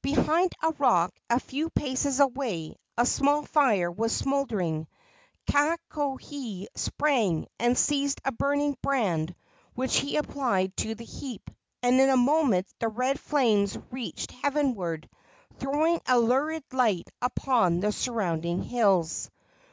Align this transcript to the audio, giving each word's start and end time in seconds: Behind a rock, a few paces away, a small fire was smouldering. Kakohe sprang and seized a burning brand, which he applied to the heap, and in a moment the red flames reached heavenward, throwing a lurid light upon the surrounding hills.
Behind 0.00 0.52
a 0.62 0.70
rock, 0.78 1.12
a 1.28 1.40
few 1.40 1.68
paces 1.68 2.20
away, 2.20 2.76
a 2.96 3.04
small 3.04 3.42
fire 3.42 3.90
was 3.90 4.14
smouldering. 4.14 4.86
Kakohe 5.48 6.66
sprang 6.76 7.48
and 7.58 7.76
seized 7.76 8.20
a 8.24 8.30
burning 8.30 8.76
brand, 8.80 9.34
which 9.74 9.96
he 9.96 10.14
applied 10.16 10.76
to 10.76 10.94
the 10.94 11.04
heap, 11.04 11.50
and 11.82 11.98
in 12.00 12.10
a 12.10 12.16
moment 12.16 12.68
the 12.78 12.86
red 12.90 13.18
flames 13.18 13.76
reached 13.90 14.30
heavenward, 14.30 15.08
throwing 15.58 16.00
a 16.06 16.16
lurid 16.16 16.62
light 16.72 17.10
upon 17.20 17.80
the 17.80 17.90
surrounding 17.90 18.62
hills. 18.62 19.32